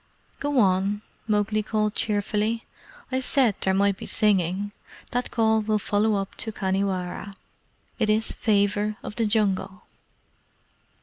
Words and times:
"Go 0.39 0.57
on," 0.59 1.03
Mowgli 1.27 1.61
called 1.61 1.93
cheerfully. 1.93 2.65
"I 3.11 3.19
said 3.19 3.53
there 3.61 3.71
might 3.71 3.97
be 3.97 4.07
singing. 4.07 4.71
That 5.11 5.29
call 5.29 5.61
will 5.61 5.77
follow 5.77 6.15
up 6.15 6.33
to 6.37 6.51
Khanhiwara. 6.51 7.35
It 7.99 8.09
is 8.09 8.31
Favour 8.31 8.97
of 9.03 9.15
the 9.15 9.27
Jungle." 9.27 9.83